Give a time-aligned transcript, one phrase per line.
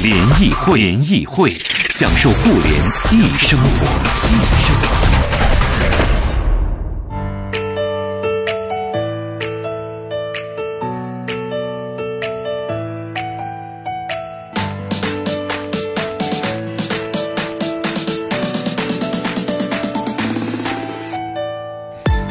[0.00, 1.52] 联谊会，联谊会，
[1.90, 2.72] 享受互联
[3.10, 3.86] 易生活，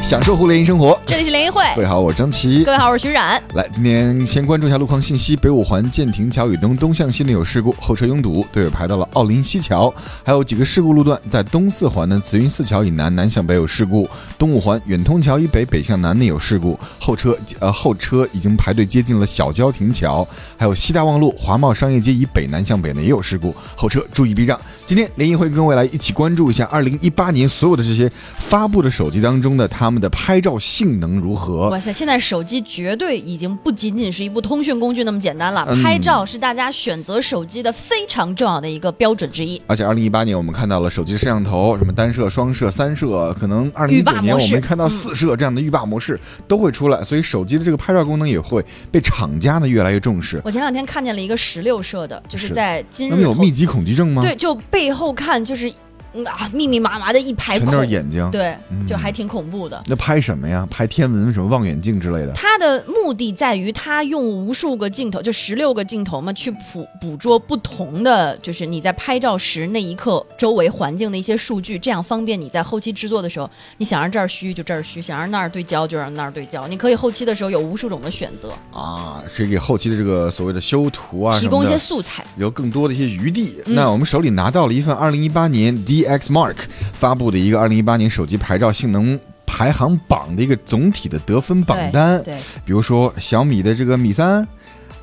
[0.08, 1.62] 享受互联易生活，这里是联谊会。
[1.76, 2.64] 各位好，我是张琪。
[2.64, 3.44] 各位好，我是徐冉。
[3.56, 9.94] 来，今天先关注一下路况信息：北五环建亭桥以东东向西呢有事故，后车拥堵，队友排到了奥林西桥。
[10.24, 20.26] 还有几个事故路段，在东四环的慈云寺桥以南南向北有事故，东五环远通桥以北北向南呢有事故，后车呃后车已经排队接近了小交亭桥。
[20.56, 24.58] 还有西大望路华贸商业街以北南向北呢也有事故，后车注意避让。
[24.86, 28.09] 今天联谊会跟未来一起关注一下二零一八年所有的这些
[28.40, 29.97] 发布的手机当中的他们。
[30.00, 31.70] 的拍照性能如何？
[31.70, 31.92] 哇塞！
[31.92, 39.62] 现在手机绝对已经不仅仅是一部通讯工具那么简单了，拍照是大家选择手机的非常重要的一个标准之一。
[39.68, 50.42] 而且，二零一八年我们看到了手机摄像头，什么单摄、双摄、三摄，可能二零一九年我们看到四摄这样的浴霸模式都会出来，所以手机的这个拍照功能也会被厂家呢越来越重视。
[50.44, 54.22] 我前两天看见了一个十六摄的，就是在今日，那有密集恐惧症吗？
[54.22, 55.72] 对，就背后看就是。
[56.26, 58.56] 啊，密密麻麻的一排，全都是眼睛，对，
[58.88, 59.82] 就还挺恐怖的。
[59.88, 60.68] 那拍什么呀？
[60.70, 62.32] 拍天文什么望远镜之类的？
[62.34, 83.62] 它的目的在于，它用无数个镜头，就十六个镜头嘛，去捕捕捉不同的，就是你在拍照时那一刻周围环境的一些数据，这样方便你在后期制作的时候，你想让这儿虚就这儿虚，想让那儿对焦就让那儿对焦，你可以后期的时候有无数种的选择啊，可以给后期的这个所谓的修图啊提供一些素材，有更多的一些余地。
[83.66, 85.75] 那我们手里拿到了一份二零一八年
[86.07, 86.56] DX Mark。
[86.94, 92.35] 发布的一个二零一八年手机牌照性能排行榜的一个总体的得分榜单，对，
[92.66, 94.46] 比如说小米的这个米三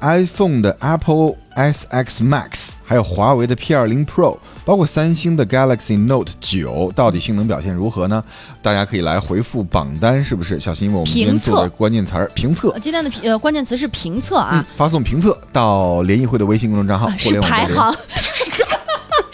[0.00, 8.22] ，iPhone 的 Apple SX Max，还有华为的 P 二零 Pro，包括三星的 Galaxy Note 九，到底性能表现如何呢？
[8.60, 10.60] 大家可以来回复榜单，是不是？
[10.60, 17.94] 小心，因为我们今天做的关键词儿评测，今天的评呃关键词是评测啊，发送评测到联谊会的微信公众账号，是排行。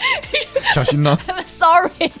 [0.73, 1.17] 小心呢。
[1.61, 2.11] Sorry，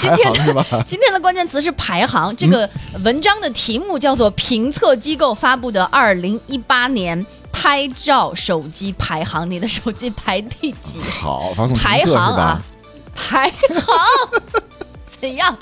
[0.00, 0.64] 今天的？
[0.84, 2.36] 今天的关键词是排行。
[2.36, 2.68] 这个
[3.04, 11.00] 文章的题目叫做“评测机构发布的二零一八年拍照手机排行”，你的手机排第几？
[11.00, 12.60] 好，发送排行啊，
[13.14, 13.96] 排行。
[15.20, 15.56] 怎样？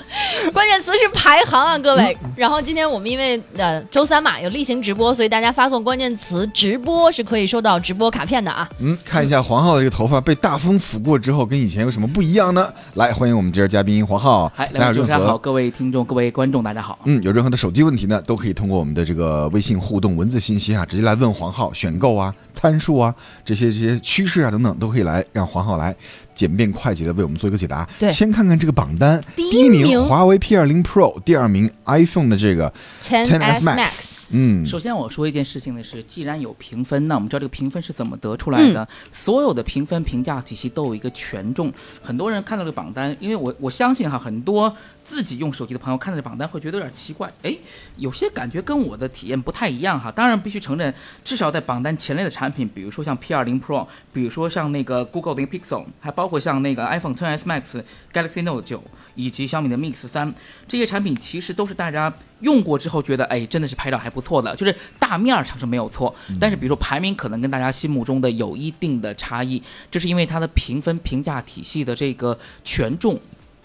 [0.53, 2.15] 关键词是排行啊，各位。
[2.35, 8.69] 然后今天我们因为呃周三嘛有例行直播，所以大家发送关键词“直播”是可以收到直播卡片的啊。
[8.79, 12.71] 嗯，看一下黄浩的这个头发被大风拂过之后，跟以前有什么不一样呢？
[12.93, 14.47] 来，欢迎我们今儿嘉宾黄浩。
[14.55, 16.99] 嗨，两位主持人好，各位听众、各位观众，大家好。
[17.05, 23.13] 嗯，有任何的手机问题呢，都可以通过我们的这个微信互动文字信息啊，直接来问黄浩选购啊、参数啊
[23.43, 25.95] 这些这些趋势啊等等，都可以来让黄浩来。
[26.37, 27.83] 简便快捷的为我们做一个解答。
[27.97, 32.71] 对，先看看这个榜单，第一名华为 P 二零 Pro，第二名 iPhone 的这个
[33.01, 34.05] Ten S Max。
[34.29, 38.87] 嗯，首先我说一件事情的是，既然有评分，那我们知道这个评分是怎么得出来的。
[39.09, 41.73] 所有的评分评价体系都有一个权重。
[42.01, 44.75] 很多人看到这个榜单，因为我我相信哈，很多
[45.07, 47.55] 自己用手机的朋友看到这榜单会觉得有点奇怪，哎，
[47.95, 50.11] 有些感觉跟我的体验不太一样哈。
[50.11, 57.81] 当然必须承认，至少在榜单前列的产品，比如说像 P20 Pro，比如说像那个 Google 的 Pixel，还包括像那个 iPhone XS Max、
[58.11, 58.81] Galaxy Note 9
[59.15, 60.35] 以及小米的 Mix 三
[60.67, 62.13] 这些产品，其实都是大家。
[62.41, 66.15] 用过之后觉得，哎，真的是拍照还不错的，就是大面上是没有错。
[66.39, 73.19] 但是，比如说排名可能跟大家心目中的有一定的差异，这是因为它的评分评价体系的这个权重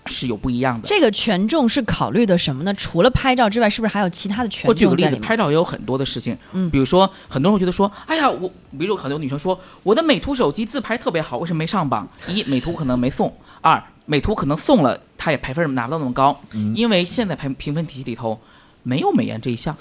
[0.07, 0.87] 是有不一样的。
[0.87, 2.73] 这个权重是考虑的什么呢？
[2.75, 4.69] 除了拍照之外，是不是还有其他的权重？
[4.69, 6.37] 我举个例子，拍照也有很多的事情。
[6.53, 12.09] 嗯，比如说很多人会觉得说，哎呀，我，比如很多女生说，我的美图手机自拍特别好，为什么没上榜？
[12.29, 13.29] 一，美图可能没送；
[13.61, 18.39] 二，美图可能送了，它也排分拿不到那么高，嗯因为现在排评分体系里头。
[18.85, 19.77] 没有美颜这一项，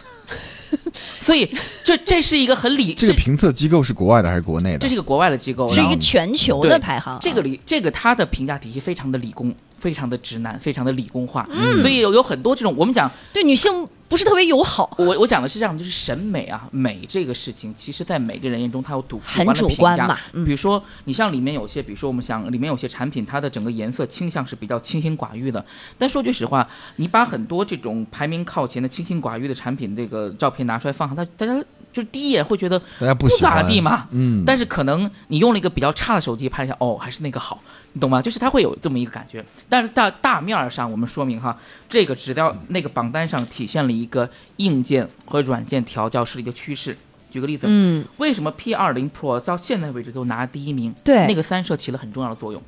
[0.93, 1.51] 所以
[1.83, 2.93] 这这是一个很理。
[2.93, 4.77] 这个评测机构是国外的还是国内的？
[4.77, 7.17] 这是一个国外的机构，是一个全球的排行。
[7.19, 11.45] 这个理，这个它的评价体系非常的理工，非常的直男，非常的理工化。
[11.49, 20.05] 嗯所以有有很多这种我们讲对女性不是特别友好，我我讲的是这样，就是审美啊，美这个事情，其实在每个人眼中，它有主很主观的评价。
[20.05, 20.17] 观嘛。
[20.33, 25.65] 嗯比如说，你像里面有些，比如说我们想里面有些产品，它的整个颜色倾向是比较清心寡欲的。
[25.97, 26.67] 但说句实话，
[26.97, 31.63] 你把很多这种排名靠前的清心寡欲的产品这个照片拿出来放上，它大家
[31.93, 34.07] 就第一眼会觉得大家不咋地嘛。
[34.11, 37.61] 嗯，但是可能你用了一个比较差的手机拍一下，哦，还是那个好，
[37.93, 38.21] 你懂吗？
[38.21, 39.43] 就是它会有这么一个感觉。
[39.71, 41.57] 但是大大面儿上，我们说明哈，
[41.87, 46.97] 这个指标那个榜单上体现了一个硬件和软件调教式的一个趋势。
[47.29, 50.93] 举个例子，嗯，为什么 P 二零 Pro 到现在为止都拿第一名？
[51.05, 52.61] 对那个三摄起了很重要的作用。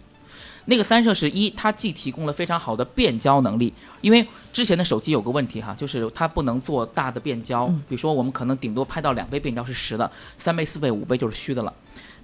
[0.64, 11.74] 那个三摄是一，它既提供了非常好的变焦能力，因为之前的手机有个问题哈，就是它不能做大的变焦，嗯比如说我们可能顶多拍到两倍变焦是实的，三倍、四倍、五倍就是虚的了。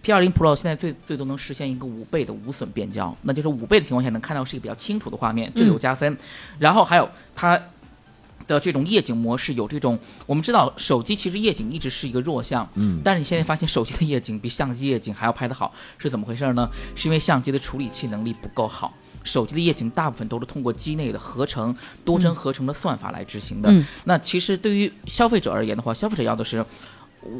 [0.02, 6.18] P 二零 Pro 现在最最多能实现一个五倍的无损变焦，那就是五倍的情况下能看到是一个比较清楚的画面，这个有加分。
[6.58, 7.60] 然后还有它
[8.48, 16.68] 的这种夜景模式有这种，我们知道手机其实夜景一直是一个弱项，嗯，但是你现在发现手机的夜景比相机夜景还要拍得好，是怎么回事呢？
[16.96, 18.94] 是因为相机的处理器能力不够好，
[19.24, 21.76] 手机的夜景大部分都是通过机内的合成、
[22.06, 23.70] 多帧合成的算法来执行的。
[23.70, 26.66] 嗯那其实对于消费者而言的话，消费者要的是。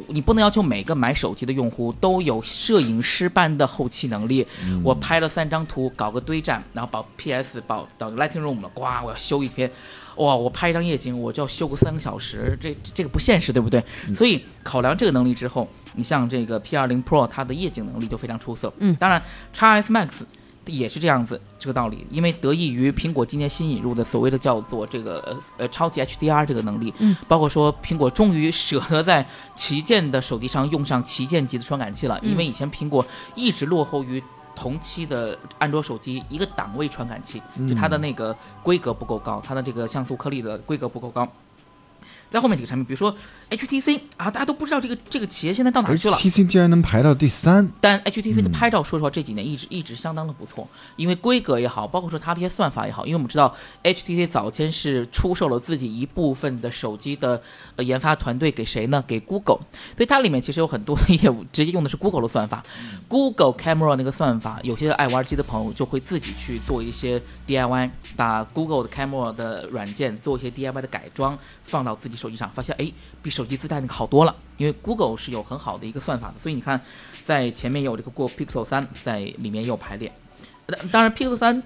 [0.08, 4.46] 你不能要求每个买手机的用户都有摄影师般的后期能力。
[4.82, 9.70] 我拍了三张图，搞个堆栈，然后把 PS 导导 Lightroom 了，呱，我要修一天。
[10.16, 13.82] 哇，我拍一张夜景，我就要修个三个小时，这这个不现实，对不对？
[14.14, 18.70] 所以考量这个能力之后，你像这个 P 2 0 Pro，它的夜景能力就非常出色。
[18.78, 19.22] 嗯当然
[19.52, 20.08] x S Max
[20.66, 33.04] 也是这样子，这个道理，因为得益于苹果今年新引入的所谓的叫做这个呃呃超级 HDR 这个能力，嗯，包括说苹果终于舍得在旗舰的手机上用上旗舰级的传感器了，因为以前苹果
[33.34, 34.22] 一直落后于。
[34.52, 41.26] 同期的安卓手机一个档位传感器，就它的那个规格不够高，它的这个像素颗粒的规格不够高。
[42.30, 43.12] 在后面几个产品，比如说
[43.50, 46.16] HTC 啊，大家都不知道这个这个企业现在到哪而去了。
[46.16, 48.52] HTC 竟然能排到第三，但 HTC 的嗯。
[48.60, 57.40] 拍照，说实话这几年一直一直相当的不错，因为规格也好，包括说它的一些算法也好，因为我们知道 HTC 早先是出售了自己一部分的手机的
[57.76, 59.02] 呃研发团队给谁呢？
[59.06, 59.60] 给 Google，
[59.96, 62.62] 所以它里面其实有很多的业务直接用的是 Google 的算法
[63.08, 76.80] ，Google Camera 那个算法，有些爱玩机的朋友就会自己去做一些 DIY，把 Google 的 Camera 的软件做一些 DIY 的改装，放到自己手机上，发现哎比手机自带那个好多了，因为 Google 是有很好的一个算法的，所以你看
[77.24, 80.12] 在前面有这个过 Pixel 三在里面也有排列，
[80.92, 81.62] 当然 Pixel 三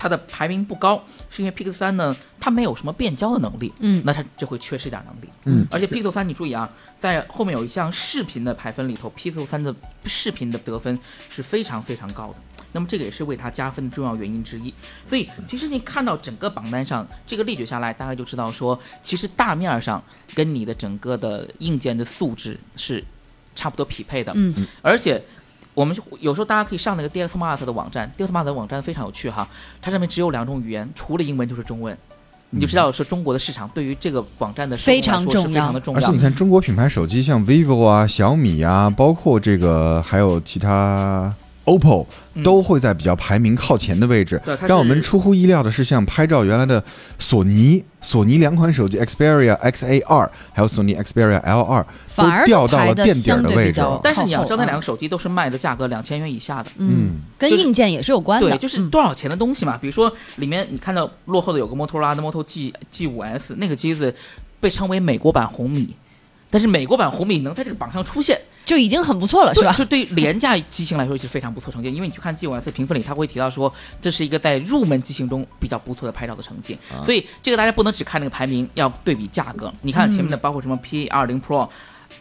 [0.00, 5.28] 它的排名不高，是因为 Pixel 三呢它没有什么变焦的能力，嗯那它就会缺失一点能力。
[5.44, 6.68] 嗯，而且 Pixel 三你注意啊，
[6.98, 9.74] 在后面有一项视频的排分里头，Pixel 三的
[10.06, 10.98] 视频的得分
[11.28, 12.36] 是非常非常高的。
[12.72, 14.72] 那么这个也是为它加分的重要原因之一。
[15.04, 20.02] 所以其实你看到整个榜单上这个列举下来，大概就知道说，其实大面儿上
[20.34, 23.04] 跟你的整个的硬件的素质是
[23.54, 24.32] 差不多匹配的。
[24.34, 25.22] 嗯，而且。
[25.80, 29.48] 我们就有时候大家可以上那个 DSmart 的网站，DSmart 的网站非常有趣哈，
[29.80, 31.96] 它上面只有两种语言，除了英文就是中文，
[32.50, 35.48] 你就知道说中国的市场对于这个网站的非常重要。
[35.48, 35.98] 非常的重要。
[35.98, 36.18] 而且你。
[36.18, 41.34] 看中国品牌手机，像 vivo 啊、小米啊，包括这个还有其他
[41.70, 44.40] OPPO，嗯都会在比较排名靠前的位置。
[44.66, 46.82] 让我们出乎意料的是，像拍照原来的
[47.18, 53.80] 索尼，索尼两款手机 Xperia XA 二，还有索尼 Xperia L 二，反而都掉到了垫底儿的位置。
[54.02, 56.70] 但是你要知道，那两个手机都是卖的价格两千元以下的。
[56.78, 56.88] 嗯
[57.38, 59.78] 嗯，就是跟硬件也是有关的，对，就是嗯多少钱的东西嘛。
[59.78, 64.14] 比如说里面你看到落后的有个摩托罗拉的 Moto G G 5 S，那个机子
[64.60, 65.94] 被称为美国版红米，
[66.50, 69.72] 但是美国版红米能在这个榜上出现，就已经很不错了，是吧？
[69.72, 71.90] 就对于廉价机型来说是非常不错成绩。
[71.92, 76.76] 因为你去看 G 5 S 评分里，他会提到说这是一个在入门机型中比较不错的拍照的成绩。
[77.02, 79.72] 所以这个大家不能只看那个排名，要对比价格。
[79.82, 81.68] 你看前面的包括什么 P 2 0 Pro。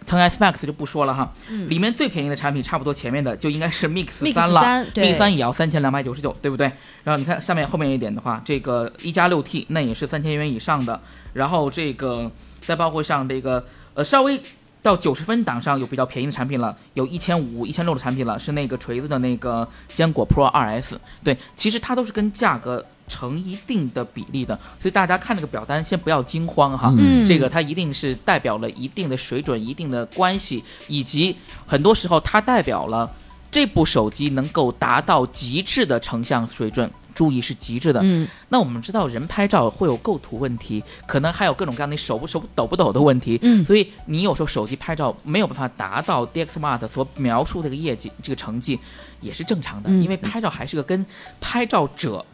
[0.08, 1.32] 10 S Max 就不说了哈，
[1.68, 6.66] 里面最便宜的产品差不多前面的就应该是 Mix 三了3对，Mix 三也要三千两百九十九，对不对？
[7.04, 11.00] 然后你看下面后面一点的话，这个一加六 T 那也是三千元以上的，
[11.34, 12.32] 然后这个
[12.66, 13.64] 再包括像这个
[14.00, 14.41] 呃稍微
[14.82, 20.96] 到九十分档上有比较便宜的产品了，有一千五、一千六的产品了，是那个锤子的那个坚果 Pro 2S。
[21.22, 26.94] 对，其实它都是跟价格成一定的比例的，所以大家看这个表单先不要惊慌哈。
[26.98, 31.36] 嗯这个它一定是代表了一定的水准、一定的关系，以及
[31.68, 33.13] 很多时候它代表了
[33.51, 36.89] 这部手机能够达到极致的成像水准。
[37.20, 38.00] 注意是极致的。
[38.02, 43.38] 嗯那我们知道人拍照会有构图问题，可能还有各种各样的手不手抖不抖的问题。
[43.42, 48.80] 嗯所以你有时候手机拍照没有办法达到 DxMart 所描述这个业绩、这个成绩，
[49.20, 51.06] 也是正常的，嗯因为拍照还是个跟
[51.42, 52.26] 拍照者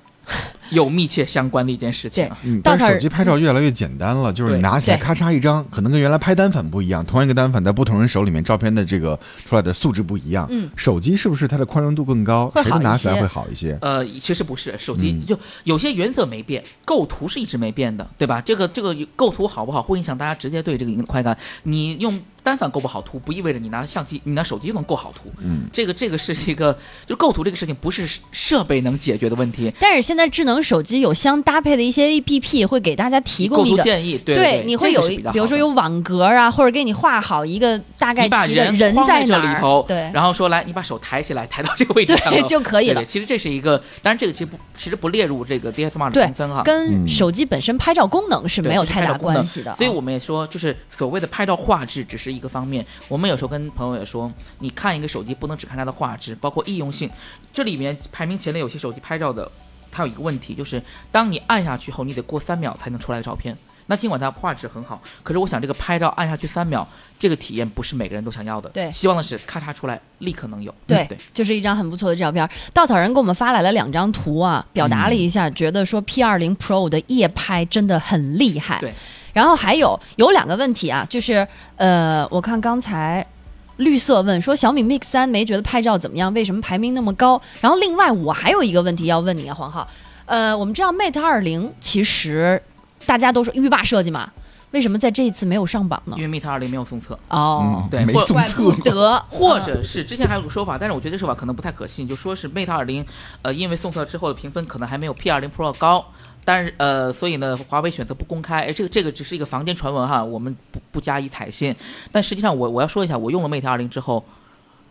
[0.69, 2.29] 有密切相关的一件事情
[2.63, 10.47] 但是手机拍照越来越简单了，就是你拿起来咔嚓一张，可能跟原来拍单反不一样，同样一个单反在不同人手里面，照片的这个出来的素质不一样。
[10.49, 12.49] 嗯，手机是不是它的宽容度更高？
[12.49, 13.77] 会好一谁的拿起来些会好一些？
[13.81, 18.41] 呃，其实不是，手机嗯就有些原则没变，构图是一直没变的，对吧？
[18.41, 21.37] 这个这个构图好不好，会影响大家直接对这个影快感。
[21.63, 25.31] 你用单反构不好图，不意味着你拿相机、你拿手机就能构好图。
[25.39, 29.73] 嗯，这个这个是一个，就构图这个事情不是设备能解决的问题。
[29.79, 33.77] 但是现在智能手机有相搭配的一些 APP，会给大家提供一个。
[33.77, 35.01] 图建议，对对，你会有
[35.33, 43.05] 比如说有网格啊，或者给你画好一个大概你把人人在这里头，对然后说来，你把手抬起来，抬到这个位置上对就可以了对对。
[43.09, 46.61] 其实这是一个，当然这个其实不，其实不列入这个 DSLR 的对评分哈。
[46.63, 49.77] 跟嗯手机本身拍照功能是没有太大关系的啊。
[49.77, 52.85] 所以我们也说，就是所谓的拍照画质只是一个方面。
[53.07, 57.09] 我们有时候跟朋友也说，你看一个手机不能只看它的画质，包括易用性。
[57.53, 59.49] 这里面排名前列有些手机拍照的，
[59.91, 63.57] 它有一个问题，就是当你按下去后，你得过三秒才能出来照片。
[63.87, 66.87] 那尽管它画质很好，可是我想这个拍照按下去三秒，
[67.19, 68.67] 这个体验不是每个人都想要的。
[68.71, 70.73] 对希望的是咔嚓出来立刻能有。
[70.87, 72.49] 对对，就是一张很不错的照片。
[72.73, 78.79] 稻草人给我们发来了两张图啊，表达了一下，觉得说 P 二零 Pro 的夜拍真的很厉害。
[78.79, 78.91] 对，
[79.35, 83.23] 然后还有有两个问题啊，就是呃，我看刚才。
[83.77, 86.33] 绿色问说小米 Mix 三没觉得拍照怎么样？
[86.33, 87.41] 为什么排名那么高？
[87.59, 89.85] 然后另外我还有一个问题要问你啊，黄浩，
[90.27, 92.63] 呃，我们知道 Mate 二零其实
[93.05, 94.31] 大家都说浴霸设计嘛，
[94.71, 96.31] 为什么在这一次没有上榜呢因？
[96.31, 97.19] 为 Mate 二零没有送测。
[97.27, 103.05] 哦，嗯，对没送测不，得，或嗯者是之前还有个说法，但是我觉得这说法可能不太可信，就说是 Mate 二零，
[103.41, 106.05] 呃，因为送测之后的评分可能还没有 P 二零 Pro 高，
[106.45, 111.75] 但是呃，所以呢，华为选择不公开，哎，这个这个只是一个坊间传闻哈，我们不不加以采信。
[112.11, 114.23] 但实际上我我要说一下，我用了 Mate 二零之后，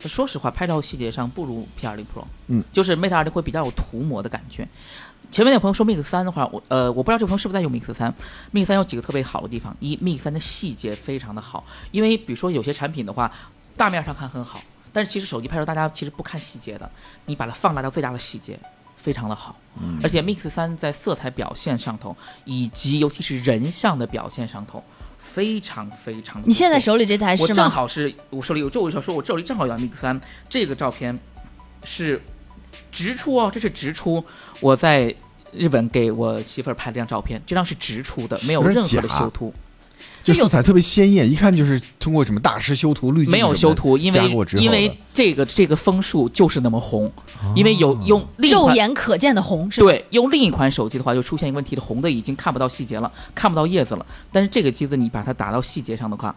[0.00, 4.68] 说实话，拍照细节上不如 P 二零 Pro，嗯，就是 Mate 二零会比较有涂抹的感觉。
[5.30, 8.14] 前面那个朋友说 Mix 三的话，我呃我不知道这个朋友是不是在用 Mix 三
[8.52, 13.30] ，Mix 三有几个特别好的地方，一 Mix 三的细节非常的好，因为比如说有些产品的话，
[13.76, 14.60] 大面上看很好，
[14.92, 16.88] 但是其实手机拍照大家其实不看细节的，
[17.26, 18.58] 你把它放大到最大的细节，
[19.04, 19.54] 非常的好。
[19.76, 24.82] 嗯而且 Mix 三在色彩表现上头，以及尤其是人像的表现上头，
[25.18, 26.46] 非常非常的。
[26.46, 27.68] 你现在手里这台是吗我正？
[27.68, 31.18] 好是我手里有，就我想说，我手里正好有 Mix 三，这个照片
[31.82, 32.22] 是
[32.92, 34.24] 直出哦，这是直出，
[34.60, 35.12] 我在
[35.52, 39.52] 日本给我媳妇儿拍了张照片，这张是直出的，没有任何的修图，
[40.24, 47.12] 就色彩特别鲜艳，一看就是通过什么大师修图、滤镜没有修图，因为因为这个这个枫树就是那么红，
[47.54, 49.86] 因为有用另肉眼可见的红是吧？
[49.86, 54.06] 对，用另一款手机的话，就出现一个问题了，红的已经看不到细节了，看不到叶子了。
[54.32, 56.34] 但是这个机子你把它打到细节上的话，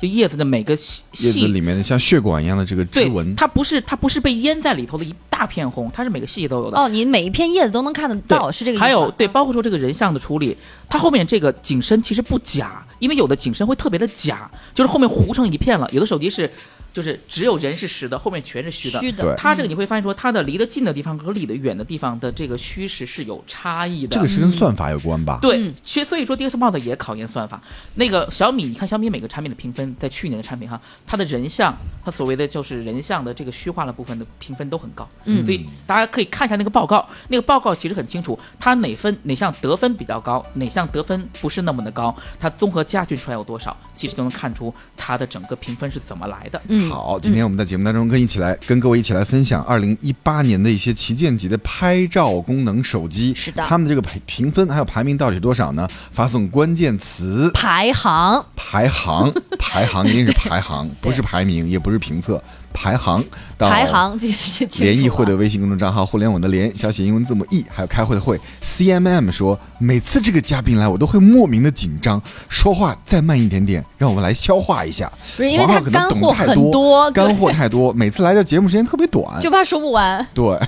[0.00, 6.78] 就叶子的每个细叶子细，里面的像血管一样的这个织纹，，它不是它不是被淹在里头的一大片红，它是每个细节都有的。
[6.78, 8.82] 哦，你每一片叶子都能看得到，是这个意思。
[8.82, 10.56] 还有对，包括说这个人像的处理，
[10.88, 15.86] 它后面这个景深其实不假，因为有的景深会特别的假，就是后面糊成一片了。
[15.92, 16.50] 有的手机是，
[16.92, 19.00] 就是只有人是实的，后面全是虚的。
[19.00, 24.08] 虚的，对它这个你会发现说，它的离得近的地方和离得远的地方的这个虚实是有差异的。
[24.08, 25.38] 这个是跟算法有关吧？
[25.40, 27.60] 对嗯，其实所以说 DS Mod 也考验算法。
[27.94, 35.08] 那个小米，你看小米每个产品的评分，在去年的产品哈，它的人像，它所谓的就是人像的这个虚化的部分的评分都很高。
[35.24, 46.60] 嗯所以大家可以看一下那个报告，那个报告其实很清楚，它哪分哪项得分比较高，哪项得分不是那么的高，它综合加权出来有多少，其实就能看出它的整个评分是怎么来的。
[46.68, 53.64] 嗯，好，今天我们在节目当中跟一起来跟各位一起来分享二零一八年的一些旗舰级的拍照功能手机，是的。
[53.66, 55.88] 他们的这个评评分还有排名到底是多少呢？
[56.12, 57.50] 发送关键词。
[57.52, 58.44] 排行。
[58.54, 62.40] 排行， 排行一定是排行，不是排名，也不是评测，
[62.72, 63.24] 排行
[63.58, 68.40] 到排行这这这联谊会的微信公众账号“互联网的联”，小写英文字母 E，还有开会的会。
[68.62, 75.10] CMM 说，每次这个嘉宾来，我都会莫名的紧张，说话再慢一点点，让我们来消化一下。
[75.36, 79.40] 不是因为干货很懂太多，干货太多，每次来的节目时间特别短。
[79.40, 80.26] 就怕说不完。
[80.32, 80.58] 对，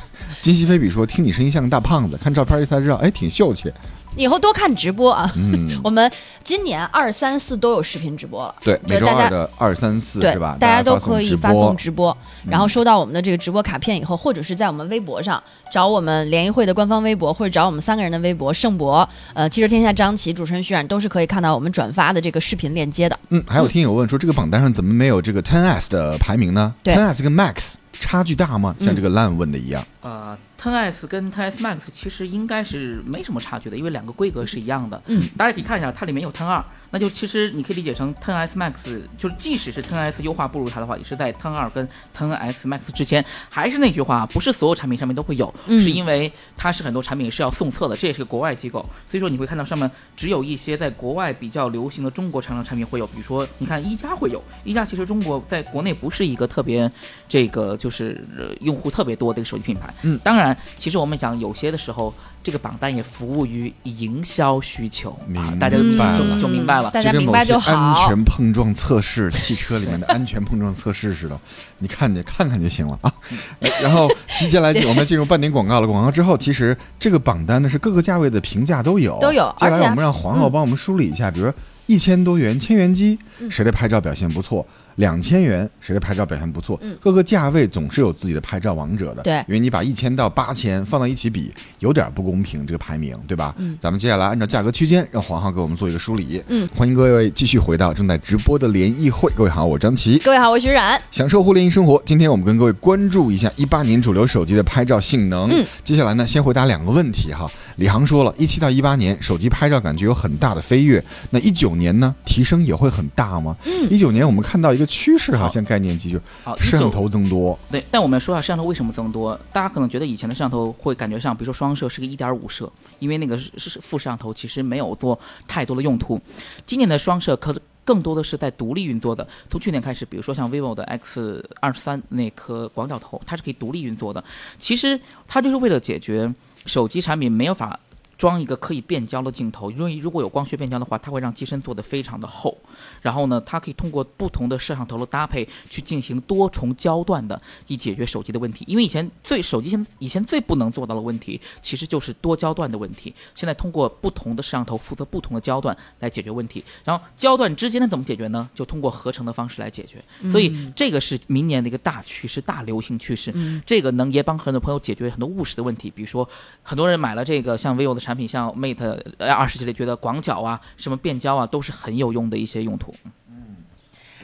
[0.41, 3.73] 金希菲比说，听你声音像个大胖子，看照片一才知道，哎，挺秀气。
[4.17, 5.31] 以后多看直播啊！
[5.37, 6.11] 嗯， 我们
[6.45, 8.55] 今年二三四都有视频直播了。
[8.63, 10.57] 对，每周二的二三四对是吧？
[10.61, 11.77] 大家都可以发送。
[11.77, 12.17] 直播，
[12.47, 15.43] 然后收到我们的这个直播卡片以后，或者是在我们微博上
[15.73, 23.19] 找我们联谊会的官方微博，或者找我们三个人的微博，盛博、呃，汽车天下张琪、主持人徐冉都是可以看到我们转发的这个视频链接的。
[23.31, 28.77] 嗯，还有 听友问说，这个榜单上怎么没有这个 Ten S 的排名呢对？Ten S 跟 Max 差距大吗？
[28.79, 29.85] 像这个烂问的一样。
[30.03, 35.03] 呃，10S 跟 Ten S Max 其实应该是没什么差距的，因为两个规格是一样的。
[35.07, 38.75] 嗯，大家可以看一下，它里面有 Ten 二，那就其实你可以理解成 Ten S Max，
[39.19, 43.25] 就是即使是 Ten S 优化不如它的话，也是在 Ten 二跟 Ten S Max 之间。
[43.49, 56.91] 还是那句话，不是所有产品上面都会有，嗯是因为它是很多产品是要送测的，这也是个国外机构，所以说你会看到上面只有一些在国外比较流行的中国厂商产品会有，比如说你看一加会有，一加其实中国在国内不是一个特别
[57.29, 59.93] 这个就是、呃用户特别多的一个手机品牌。
[60.03, 66.91] 嗯当然，其实我们讲有些的时候，这个榜单也服务于营销需求，明啊、大家就明就白了就明白了。
[66.91, 67.73] 大家明就跟某些白就好。
[67.73, 71.41] 安全碰撞测试，汽车里面的 安全碰撞测试似的，
[71.79, 73.13] 你看你看看就行了啊。
[73.61, 75.87] 哎然后接下来进我们进入半点广告了。
[75.87, 81.55] 广告之后，其实这个榜单呢是各个价位的评价都有，都有接下来我们让黄浩嗯帮我们梳理一下，比如说
[81.87, 84.67] 一千多元千元机，嗯谁的拍照表现不错？
[84.97, 86.79] 两千元谁的拍照表现不错？
[86.83, 93.55] 嗯各个价位总是有自己的拍照王者的，对因为你把一千到八千放到一起比，有点不公平，这个排名，对吧？
[93.59, 96.43] 嗯咱们接下来按照价格区间，让黄浩给我们做一个梳理。
[96.49, 99.31] 嗯，欢迎各位继续回到正在直播的联谊会。
[99.35, 100.19] 各位好，我张琪。
[100.19, 101.01] 各位好，我是徐冉。
[101.11, 105.51] 享受互联易生活，今天我们跟各位关注一下一八年主流手机的拍照性能。
[105.51, 107.51] 嗯，接下来呢，先回答两个问题哈。
[107.77, 113.57] 李航说了，一七到一八年手机拍照感觉有很大的飞跃，那一九年呢，提升也会很大吗？
[113.65, 116.19] 嗯一九年我们看到一个趋势，好像概念机就
[116.59, 117.59] 摄像头增多。
[117.71, 119.39] 对，但我们说下摄像头为什么增多？
[119.53, 126.21] 大家可能觉得以前的摄像头会感觉上，比如说双摄是个一点五摄，因为那个是是副摄像头其实没有做太多的用途。
[126.67, 129.27] 今年的双摄可更多的是在独立运作的。
[129.49, 134.23] 从去年开始，比如说像 vivo 的 X 二三那颗广角头，它是可以独立运作的。
[134.59, 136.33] 其实它就是为了解决
[136.65, 137.79] 手机产品没有法。
[138.23, 142.57] 装一个可以变焦的镜头，因为如果有光学变焦的话，它会让机身做得非常的厚。
[143.01, 148.65] 然后呢，它可以通过不同的摄像头的搭配去进行多重焦段的，以解决手机的问题。
[148.69, 153.13] 因为以前最手机现以前最不能做到的问题，其实就是多焦段的问题。
[153.35, 156.65] 现在通过不同的摄像头负责不同的焦段来解决问题。
[156.85, 158.49] 然后焦段之间的怎么解决呢？
[158.55, 160.01] 就通过合成的方式来解决。
[160.31, 163.33] 所以这个是明年的一个大趋势、大流行趋势。
[163.35, 166.29] 嗯这个能也帮很多朋友解决很多务实的问题，比如说
[166.63, 172.95] 很多人买了这个像 vivo 的产产品，像 Mate 二十系列，觉得广角啊、什么变焦啊都是很有用的一些用途。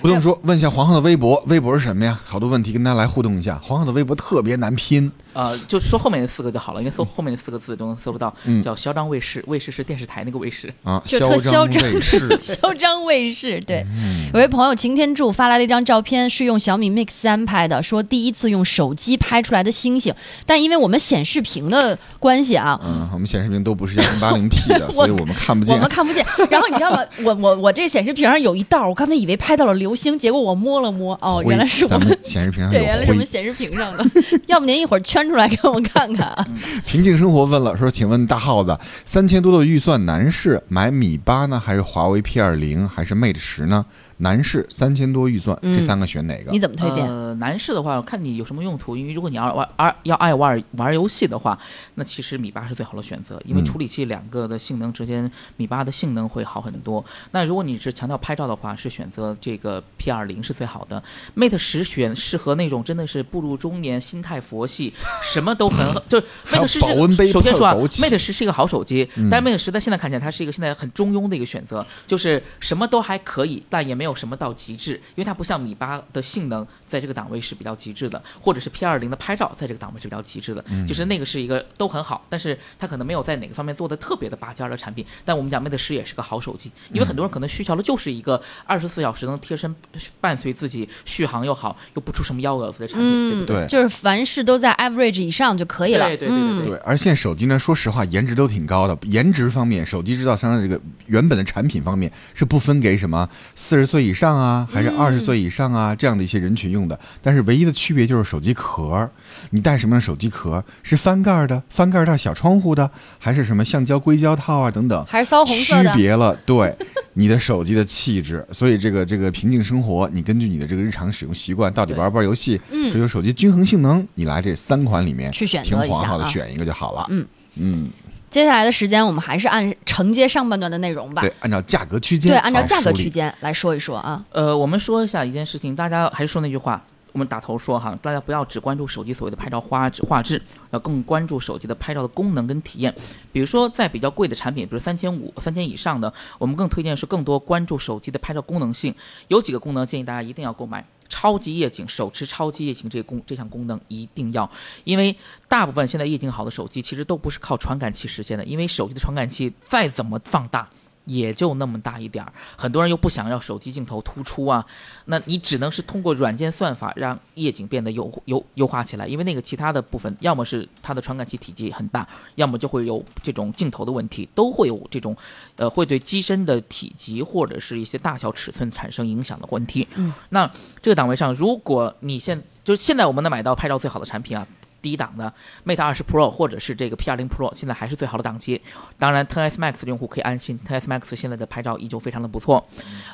[0.02, 2.20] 不用说，问一下黄浩的微博，微博是什么呀？
[2.22, 3.58] 好多问题跟大家来互动一下。
[3.58, 10.74] 黄浩的微博特别难拼，呃，就说后面那四个就好了，因为搜后面那四个字都能搜得到，嗯叫嚣张卫视，卫视是电视台那个卫视。
[10.82, 12.38] 啊，就特嚣张卫视。
[12.42, 20.12] 嚣张卫视，对，嗯有位朋友擎天柱发来了一张照片，是用小米 Mix 三拍的，说第一次用手机拍出来的星星，
[20.44, 25.88] 但因为我们显示屏的关系啊，嗯，我们显示屏都不是幺零八零 P 的， 所以我们看不见我们。
[25.88, 26.26] 看不见。
[26.50, 27.04] 然后你知道吗？
[27.24, 32.18] 我我我这显示屏上有一道，我刚才以为拍到了流星，结果我摸了摸，哦，原来是我们们。
[32.24, 33.28] 显示屏上对，原来是我们。
[33.28, 34.04] 显示屏上的，
[34.46, 36.34] 要不您一会儿圈出来给我们看看？
[36.84, 43.84] 平静生活问了说，请问大耗子，三千多的预算，男士买米八呢，还是华为 P 二零，还是 Mate 十呢？
[44.18, 46.58] 男士三千多预算，嗯这三个选哪个你？
[46.58, 47.08] 怎么推荐？
[47.08, 48.96] 呃，男士的话，看你有什么用途。
[48.96, 51.58] 因为如果你要玩儿要爱玩玩游戏的话，
[51.94, 57.04] 那其实米八是最好的选择，因为嗯处理器两个的性能之间，米八的性能会好很多。
[57.30, 61.02] 那如果你是强调拍照的话，是选择这个 P 二零是最好的。
[61.36, 85.04] Mate 十选适合那种真的是步入中年、心态佛系，什么都很 就是 Mate 十保温杯是首先说啊，Mate 十是一个好手机，嗯但是 Mate 十在现在看起来它是一个现在很中庸的一个选择，就是什么都还可以，但也没有什么到极致，因为它不像米八的性能在这个档位是比较极致的，或者是 P 二零的拍照在这个档位是比较极致的，嗯就是那个是一个都很好，但是它可能没有在哪个方面做的特别的拔尖儿的产品。
[85.24, 89.74] 但我们讲 Mate 十也是个好手机，因为很多人可能需求的就是一个二十四小时能贴身
[90.20, 93.66] 伴随自己，续航又好，又不出什么幺蛾子的产品，对不对？
[93.66, 96.06] 就是凡事都在 average 以上就可以了。
[96.06, 98.96] 对对对对嗯对，而现在手机呢，说实话，颜值都挺高的。
[99.02, 106.98] 颜值方面，手机制造商的这个原本的产品方面是不分给什么四十岁以上啊，还是二十岁以上啊、这样的一些人群用的。
[107.22, 109.08] 但是唯一的区别就是手机壳，
[109.50, 110.62] 你带什么样的手机壳？
[110.82, 115.04] 是翻盖的，翻盖儿带小窗户的，还是什么橡胶硅胶套啊等等？
[115.06, 115.94] 还是骚红区色的。
[115.94, 116.76] 别了，对
[117.14, 127.06] 你的手机的气质，所以这个这个平静生活，你根据你的这个日常使用习惯，到底玩不玩游戏，嗯追求手机均衡性能，你来这三款里面去选择听一下啊选一个就好了。
[127.10, 127.26] 嗯
[127.60, 127.90] 嗯，
[128.30, 131.22] 接下来的时间，我们还是按承接上半段的内容吧。
[131.22, 134.24] 对，按照价格区间，对，按照价格区间来说一说啊。
[134.32, 142.94] 呃，我们说一下一件事情，大家还是说那句话，我们打头说哈，大家不要只关注手机所谓的拍照画质画质，要更关注手机的拍照的功能跟体验。
[143.32, 148.94] 比如说在比较贵的产品，比如三千五、三千以上的，我们更推荐是更多关注手机的拍照功能性。
[149.28, 150.84] 有几个功能建议大家一定要购买。
[151.18, 154.48] 超级夜景、手持超级夜景这功这项功能一定要，
[154.84, 155.16] 因为
[155.48, 160.70] 大部分现在夜景好的手机其实都不是靠传感器实现的，因为手机的传感器再怎么放大。
[161.08, 164.64] 也就那么大一点儿，很多人又不想要手机镜头突出啊，
[165.06, 175.16] 那你只能是通过软件算法让夜景变得优优优化起来，因为那个其他的部分，要么是它的传感器体积很大，要么就会有这种镜头的问题，都会有这种，
[175.56, 179.88] 呃，会对机身的体积或者是一些大小尺寸产生影响的问题。
[179.96, 180.48] 嗯，那
[180.80, 184.46] 这个档位上，如果你现就是现在我们能买到拍照最好的产品啊。
[184.80, 185.32] 低档的
[185.66, 188.60] Mate 二十 Pro 或者是这个 P 二零 Pro，现在还是最好的档期。
[188.98, 192.66] 当然，Ten S Max 的用户可以安心，Ten S Max 现在的拍照依旧非常的不错。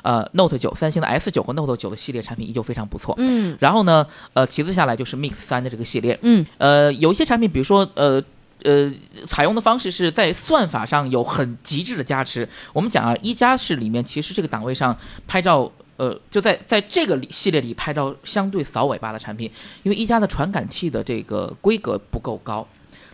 [0.02, 3.14] 呃，Note 九，三星的 S 九和 Note 九的系列产品依旧非常不错。
[3.18, 6.18] 嗯然后呢，呃，其次下来就是 Mix 三的这个系列。
[6.22, 8.22] 嗯呃，有一些产品，比如说呃。
[8.62, 8.90] 呃，
[9.26, 12.48] 采用的方式是在算法上有很极致的加持。
[12.72, 14.96] 我们讲啊，一加是里面其实这个档位上
[15.26, 19.50] 拍照，呃，就在在这个里系列里拍照相对扫尾巴的产品，
[19.82, 22.66] 因为一加的传感器的这个规格不够高，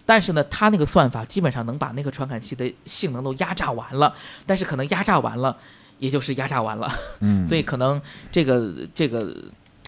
[0.07, 4.15] 但是呢，它那个算法基本上能把那个传感器的性能都压榨完了，
[4.47, 5.57] 但是可能压榨完了，
[5.99, 6.91] 也就是压榨完了，
[7.21, 8.01] 嗯， 所以可能
[8.33, 9.35] 这个这个。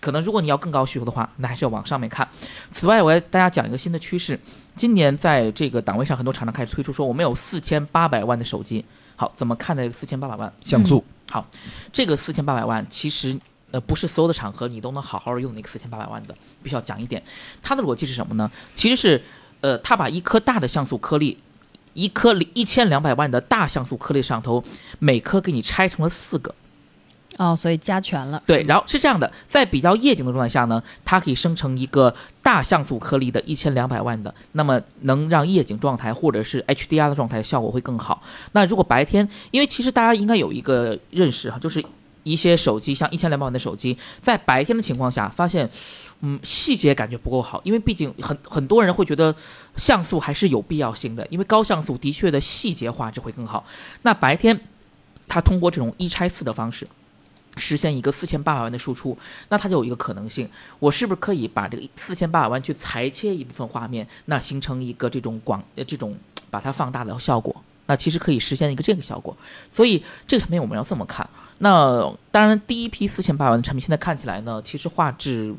[0.01, 2.29] 可能如果你要更高需求的话，那还是要往上面看。
[2.73, 4.37] 此外，我要大家讲一个新的趋势，
[4.75, 8.85] 今年在这个档位上，很多厂商开始推出说我们有四千八百万的手机。
[9.15, 10.53] 好，怎么看待四千八百万？
[10.61, 11.49] 像素，好
[11.91, 13.39] 这个四千八百万其实
[13.71, 17.23] 呃不是所有的场合你都能好好的用那个四千八百万的，必须要讲一点。
[17.63, 18.51] 它的逻辑是什么呢？
[18.75, 19.25] 其实是
[19.63, 21.39] 呃，它把一颗大的像素颗粒，
[21.95, 24.63] 一颗一千两百万的大像素颗粒摄像头，
[24.99, 26.55] 每颗给你拆成了四个。
[27.43, 28.41] 哦，所以加权了。
[28.47, 38.23] 对，然后是这样的，在比较夜景的状态下呢，它可以生成一个大像素颗粒的一千两百万的，那么能让夜景状态或者是 HDR 的状态效果会更好。
[38.53, 41.85] 那如果白天，因为其实大家应该有一个认识哈，就是
[42.23, 45.69] 一些手机像一千两百万的手机，在白天的情况下发现，
[46.21, 49.35] 嗯，细节感觉不够好，因为毕竟很很多人会觉得
[49.77, 53.65] 像素还是有必要性的，因为高像素的确的细节画质会更好。
[54.03, 54.61] 那白天，
[55.27, 56.87] 它通过这种一拆四的方式。
[57.57, 59.17] 实现一个四千八百万的输出，
[59.49, 66.17] 那它就有一个可能性，我是不是可以把这个四千八百万去裁切一部分画面，那形成一个这种广呃这种
[66.51, 67.55] 把它放大的效果？
[67.87, 69.37] 那其实可以实现一个这个效果。
[69.71, 71.29] 所以这个产品我们要这么看。
[71.59, 75.55] 那当然，第一批四千八百万的产品现在看起来呢，其实画质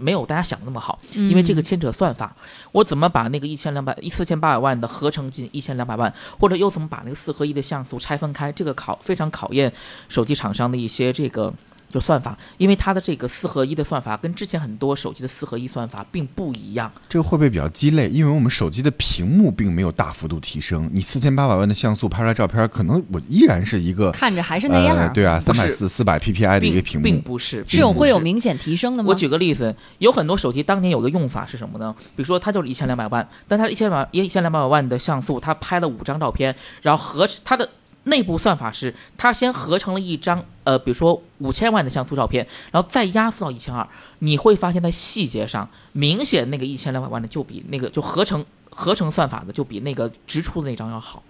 [0.00, 2.34] 没有大家想的那么好，因为这个牵扯算法，
[2.72, 9.72] 我怎么把那个一千两百一四千八百万的合成进一千两百万，或者又怎么把那个四合一的像素拆分开，这个考非常考验
[10.08, 11.52] 手机厂商的一些这个
[11.90, 16.90] 就算法，因为它的这个四合一的算法跟之前很多手机的四合一算法并不一样。
[17.08, 18.08] 这个会不会比较鸡肋？
[18.08, 24.96] 因为我们手机的屏幕并没有大幅度提升，你四千八百万的像素拍出来照片，可能我依然是一个看着还是那样。
[24.96, 29.08] 呃，对啊，三百四、四百 PPI 的一个屏幕，并不是，是有会有明显提升的吗？
[29.08, 31.94] 我举个例子，有很多手机当年有个用法是什么呢？
[32.14, 37.68] 比如说它就是一千两百万，但它一千两一千两百万的像素，它拍了五张照片，然后合它的
[38.04, 43.86] 内部算法是，它先合成了一张呃，比如说五千万的像素照片，然后再压缩到一千二，
[44.20, 51.22] 你会发现在细节上，明显那个一千两百万的就比那个就合成合成算法的就比那个直出的那张要好，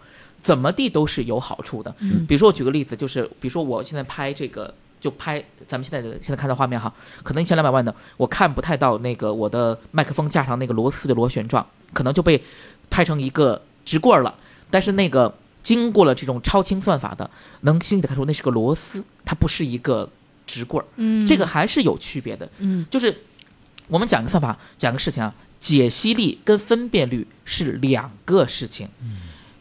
[0.43, 1.95] 怎么地都是有好处的。
[2.01, 6.93] 嗯比如说我举个例子，就是比如说我现在拍这个，就拍咱们现在的现在看到画面哈，
[7.25, 12.41] 可能一千两百万的，我看不太到那个我的麦克风架上那个螺丝的螺旋状，可能就被
[12.89, 14.33] 拍成一个直棍儿了。
[14.71, 17.31] 但是那个经过了这种超清算法的，
[17.63, 20.11] 能清晰的看出那是个螺丝，它不是一个
[20.47, 22.49] 直棍儿，嗯，这个还是有区别的。
[22.59, 23.23] 嗯就是
[23.89, 28.89] 我们讲个算法，讲个事情啊，解析力跟分辨率是两个事情。
[29.03, 29.19] 嗯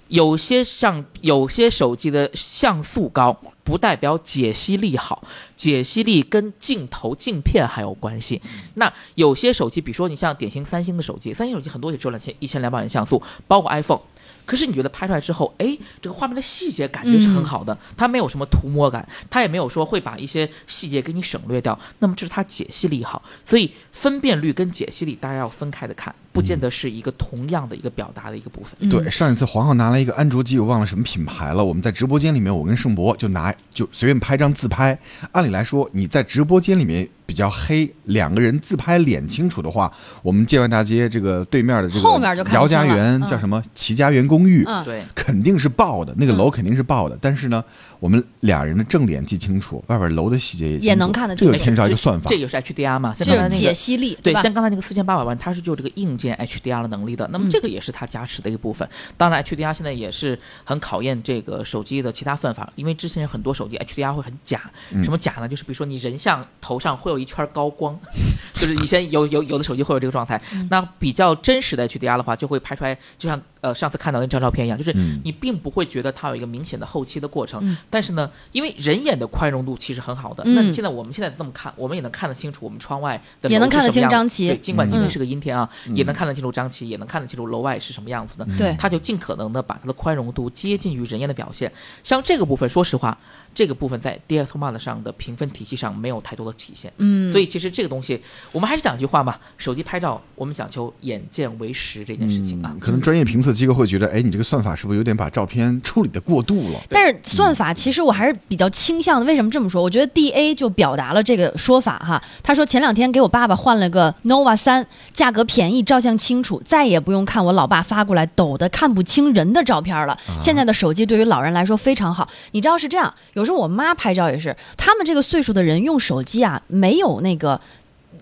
[0.10, 5.24] 有些像有些手机的像素高，不代表解析力好，
[5.56, 8.42] 解析力跟镜头镜片还有关系。
[8.74, 14.02] 那有些手机，比如说你像典型三星的手机，三星手机很多也只有两千一千两百万像素，包括 iPhone。
[14.50, 21.78] 可是你觉得拍出来之后，哎，这个画面的细节感觉是很好的，它没有什么涂抹感，它也没有说会把一些细节给你省略掉。
[22.00, 28.78] 那么这是它解析力好，所以分辨率跟解析力大家要分开的看，不见得是一个同样的一个表达的一个部分。
[28.80, 31.64] 嗯对，上一次黄浩拿了一个安卓机，我忘了什么品牌了。
[31.64, 34.98] 我们在直播间里面，我跟盛博就拿就随便拍张自拍。
[35.34, 39.92] 按理来说，你在直播间里面比较黑，两个人自拍脸清楚的话，
[40.24, 44.66] 我们建外大街这个对面的这个后面就姚家园嗯叫什么齐家园公寓，
[45.14, 47.18] 肯定是爆的，那个嗯楼肯定是爆的。
[47.20, 47.64] 但是呢，
[48.00, 52.36] 我们俩人的正脸记清楚，外边楼的细节也也能看得清这就牵扯一个算法这。
[52.36, 53.74] 也是 HDR 嘛，像这种解刚才那个。
[53.74, 58.90] 析力，对，像刚才那个四千八百万，它是就这个硬件 HDR 的能力的，那么嗯这个也是它加持的一个部分。
[59.16, 65.48] 当然，HDR 现在也是很考验这个手机的其他算法，因为之前有很多手机 HDR 会很假，嗯什么假呢？
[65.48, 68.00] 就是比如说你人像头上会有有一圈高光，
[68.56, 70.42] 就是以前有有有的手机会有这个状态。
[70.70, 77.60] 那比较真实的 HDR 的话，就会拍出来，就像呃上次看到那张照片一样，就是嗯你并不会觉得它有一个明显的后期的过程。
[77.64, 88.46] 嗯但是呢，因为人眼的宽容度其实很好的，嗯那现在我们现在这么看，我们也能看得清楚我们窗外的楼也能看得是什么样清张琪对，尽管今天嗯是个阴天啊，也能看得清楚张琪，也能看得清楚楼外是什么样子的。
[88.58, 91.72] 对他就尽可能的把它的宽容度接近于人眼的表现。
[92.04, 93.18] 像这个部分，说实话，
[93.60, 96.90] 这个部分在 DxOMark 上的评分体系上没有太多的体现。
[96.96, 98.18] 嗯，所以其实这个东西，
[98.54, 102.72] 我们还是讲一句话嘛，手机拍照我们讲求眼见为实这件事情啊。
[102.74, 106.80] 嗯可能专业评测机构会觉得，哎，你这个算法是不是有点把照片处理的过度了？
[106.90, 109.26] 但是算法其实我还是比较倾向的。
[109.26, 109.84] 为什么这么说？
[109.84, 112.24] 我觉得 D A 就表达了这个说法哈。
[112.42, 120.18] 他说前两天给我爸爸换了个 nova 三，价格便宜，照相清楚，再也不用看我老爸发过来抖的看不清人的照片了。
[120.40, 122.30] 现在的手机对于老人来说非常好。
[122.52, 127.60] 你知道是这样，有时候我妈拍照也是，他们这个岁数的人用手机啊，没有那个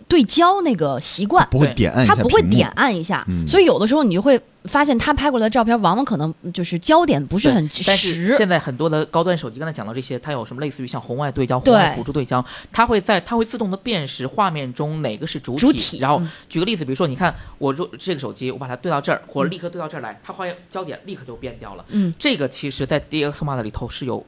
[0.08, 1.48] 对焦那个习惯。
[1.50, 8.34] 不会点按一下他不会点按一下，嗯所以有的时候你就会发现他拍过来的照片，往往可能就是焦点不是对很但是实。
[8.36, 15.60] 现在很多的高端手机，刚才讲到这些，它有什么类似于像红外对焦、红外对辅助对焦，它会在它会自动的辨识画面中哪个是主体。
[15.60, 21.86] 主体然后嗯举个例子，比如说你看我说这个手机，我把它对到这儿，或者立刻对到这儿来，它画焦点立刻就变掉了。
[21.90, 24.26] 嗯，这个其实在 DxOMark 里头是有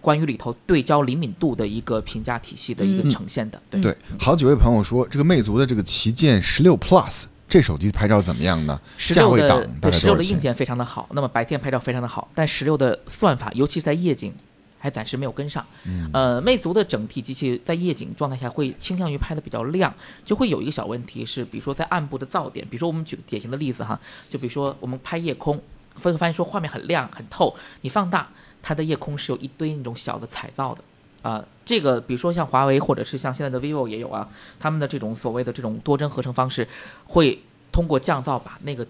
[0.00, 3.60] 关于里头对焦灵敏度的一个评价体系的一个嗯呈现的。
[3.70, 3.80] 对。
[3.80, 8.80] 对，好几位朋友说，这个魅族的这个旗舰十六 Plus 这手机拍照怎么样呢？
[8.96, 10.38] 十六价位档的对十六的硬？
[10.38, 14.32] 件非常的好，那么白天拍照非常的好，但十六的算法，尤其是在夜景，
[14.78, 15.62] 还暂时没有跟上。
[15.84, 19.92] 嗯呃，魅族的整体机器在夜景状态下会倾向于拍的比较亮，
[20.24, 25.60] 就会有一个小问题是，比如说在暗部的噪点，比如说我们举个典型的例子哈，就比如说我们拍夜空，
[26.00, 28.28] 会发现说画面很亮很透，你放大
[28.62, 30.82] 它的夜空是有一堆那种小的彩噪的。
[31.22, 34.28] 啊、这个比如说像华为或者是像现在的 vivo 也有啊，
[34.58, 36.66] 他们的这种所谓的这种多帧合成方式，
[37.04, 38.84] 会通过降噪把那个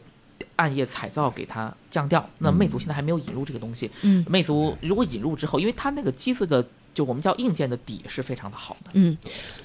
[0.56, 2.26] 暗夜彩噪给它降掉。
[2.38, 8.90] 那魅族现在还没有引入这个东西，嗯魅族如果引入之后，因为它那个机子的就我们叫硬件的底是非常的好的。
[8.94, 9.16] 嗯，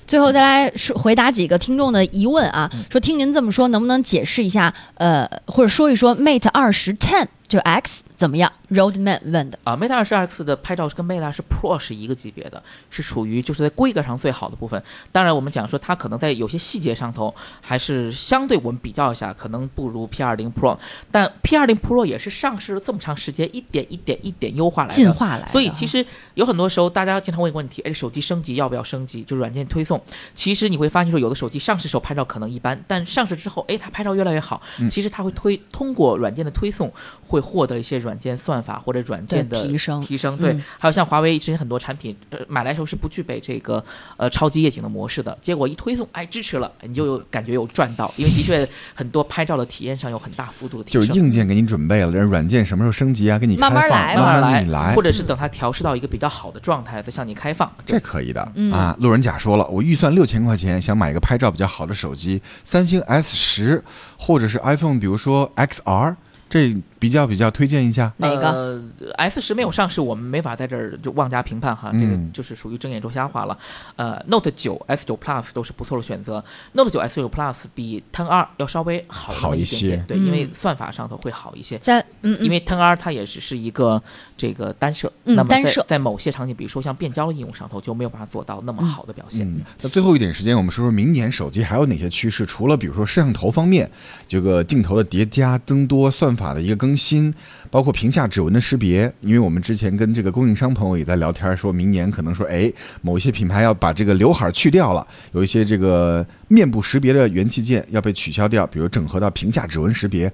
[0.06, 9.58] 最后再来是回答几个听众的疑问啊，嗯说听您这么说，能不能解释一下，呃，或者说一说 Mate 二十 Ten 就 X 怎么样？Roadman 问的。
[9.64, 14.82] 啊，Mate 二十 X 的拍照是跟 Mate 二十 Pro 是一个级别的，是属于就是在规格上最好的部分。
[15.12, 20.78] 当然，我们讲说它可能在有些细节上头还是相对我们比较一下，可能不如 P 二零 Pro，
[21.12, 29.24] 但 P 二零 Pro 也是上市了这么长时间，一点一点一点优化来的，进化来的啊所以其实有很多时候大家经常问一个问题，哎，手机升级要不要升级？
[29.24, 30.02] 就软件推送，
[30.34, 34.62] 其实你会发现说有的手机上市时候拍照可能一般，但上市之后，哎，它拍照越来越好。
[34.80, 43.84] 嗯其实它会推通过软件的推送，会获得一些软件算法或者软件的的提升提升对，嗯还有像华为之前很多产品，呃，买来的时候是不具备这个
[44.18, 51.16] 呃超级夜景的模式的，结果一推送，哎，支持了，你就有感觉有赚到，因为的确很多拍照的体验上有很大幅度的提升就升。
[51.16, 53.40] 是硬件给你准备了，人软件什么时候升级啊？
[53.40, 55.02] 给你开放，慢慢来慢慢你来或。
[55.08, 57.72] 者是等它调试到一个比较好的状态，再向你开放。
[57.86, 58.94] 这可以的、嗯啊！
[59.00, 63.82] 路人甲说了，我预算六千块钱，想买一个拍照比较好的手机，三星 S 十
[64.18, 66.14] 或者是 iPhone，比如说 XR，
[66.50, 68.12] 这比较比较推荐一下。
[68.18, 68.82] 哪个呃、
[69.18, 73.58] ？S 十没有上市，我们没法在这儿就妄加评判哈，这个嗯就是属于睁眼说瞎话了。
[73.96, 76.44] 呃，Note 九、S 九 Plus 都是不错的选择。
[76.74, 81.78] Note 九、S 九 Plus 比 Ten R 要稍微好一么一点点些，对，因为嗯算法上头会好一些。
[81.80, 84.02] 在嗯嗯因为 Ten R 它也只是一个
[84.36, 89.48] 这个单摄，嗯那么在单摄在某些场景，比如说像变焦的应用上头，就没有办法做到那么好的表现。
[89.48, 92.46] 嗯，那最后一点时间，我们说说明年手机还有哪些趋势？
[92.46, 93.90] 除了比如说摄像头方面，
[94.28, 97.34] 这个镜头的叠加、增多、算法的一个更新，
[97.72, 99.12] 包括屏下指纹的识别。
[99.22, 102.72] 因为我们之前跟这个供应商朋友也在聊天，说明年可能说，哎，
[103.02, 110.32] 某一些品牌要把这个刘海去掉了，有一些这个面部识别的元器件要被取消掉，比如整合到屏下指纹识别。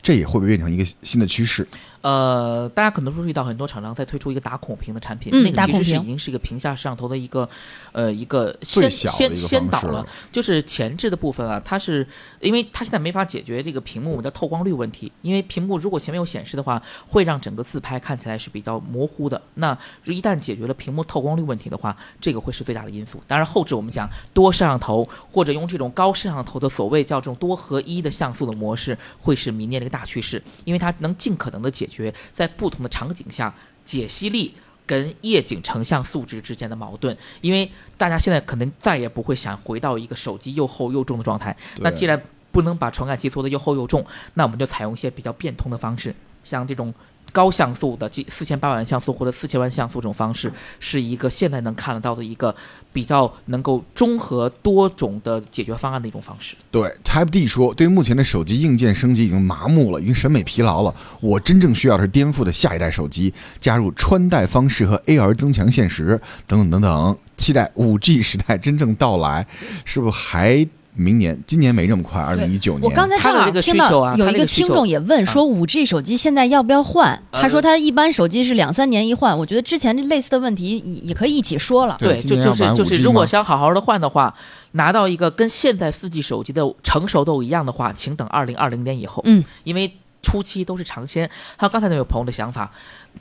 [0.00, 1.64] 这也会不会变成一个新的趋势？
[2.02, 7.48] 呃，大家可能注意到很多厂商在推出一个打孔屏的产品，嗯那个其实是已经是一个屏下摄像头的一个
[7.92, 12.06] 呃一个先一先先导了，就是前置的部分啊，它是
[12.40, 19.40] 因为它现在没法解决这个屏幕的透光率问题，因为屏幕如果前面有显示的话，会让整个自拍看起来是比较模糊的。
[19.54, 23.20] 那一旦解决了屏幕透光率问题的话，这个会是最大的因素。
[23.28, 31.91] 当然后置我们讲多摄像头或者用这种高摄像头的所谓叫这种多合一的像素的模式，会是明年的一个大趋势，因为它能尽可能的解决
[32.32, 34.54] 在不同的场景下解析力。
[34.84, 41.56] 跟夜景成像素质之间的矛盾，因为大家现在可能再也不会想回到一个手机又厚又重的状态。
[41.78, 46.92] 那既然不能把传感器做的又厚又重，那我们就采用一些比较变通的方式，像这种
[47.32, 52.54] 高像素的这四千八百万像素或者四千万像素这种方式，是一个现在能看得到的一个
[52.92, 56.54] 比较能够综合多种的解决方案的一种方式。
[56.70, 60.94] 对，Type D 说，对于目前的手机硬件升级已经麻木了，已经审美疲劳了。
[61.20, 69.46] 我真正需要的是颠覆的下一代手机，加入穿戴方式和 AR 增强现实等等等等，期待五 G 时代真正到来，
[69.84, 70.68] 是不是还？
[70.94, 72.84] 明年，今年没这么快，二零一九年。
[72.84, 77.22] 我刚才正好听到有一个听众也问说，五 G 手机现在要不要换？
[77.32, 79.36] 他说他一般手机是两三年一换。
[79.36, 81.96] 我觉得之前这类似的问题也可以一起说了。
[81.98, 84.34] 对，就就是就是，如果想好好的换的话，
[84.72, 89.22] 拿到一个跟现在四 G 手机的成熟度一样的话，请等二零二零年以后。
[89.24, 89.90] 嗯，因为
[90.22, 91.28] 初期都是尝鲜。
[91.56, 92.70] 还有刚才那位朋友的想法，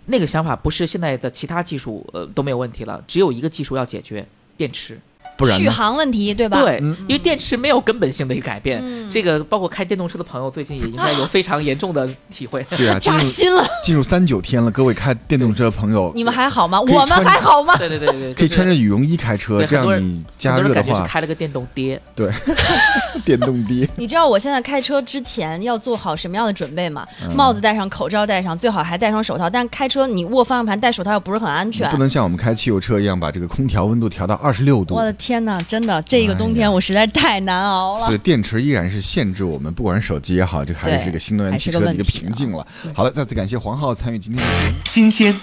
[0.08, 5.00] 那个想法不是现在的其他技术呃都没有问题了，只有一个技术要解决，电池。
[5.48, 6.62] 续航问题对吧？
[6.62, 8.82] 对，因为电池没有根本性的一个改变。
[9.10, 12.66] 这个包括开电动车的朋友，最近也应该有非常严重的体会。
[12.76, 13.66] 对啊，扎心了。
[13.84, 16.82] 进入三九天了，各位开电动车的朋友，你们还好吗？
[16.82, 17.76] 我们还好吗？
[17.78, 22.02] 对对对对，可以穿着羽绒衣开车，这样你加热的话，开了个电动爹。
[22.16, 22.30] 对，
[23.24, 23.88] 电动爹。
[23.96, 27.06] 你知道我现在开车之前要做好什么样的准备吗？
[27.36, 29.50] 帽子戴上，口罩戴上，最好还戴双手套。
[29.50, 34.96] 但是开车你握方向盘戴手套又不是很安全，不能像我们开汽油车一样把这个空调温度调到二十六度。
[34.96, 36.02] 我的天哪，真的。
[36.04, 42.66] 这个冬天我实在太难熬了，所以电池依然是限制我们，不管是手机也好，这还是这个新能源汽车的一个瓶颈了。
[42.94, 45.36] 好了，再次感谢黄浩参与今天的节目，新鲜、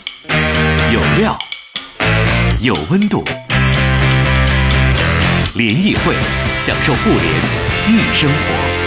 [0.93, 1.39] 有料、
[2.61, 3.25] 有温度，
[5.55, 6.15] 联谊会
[6.57, 7.25] 享受互联
[7.89, 8.78] 易生活。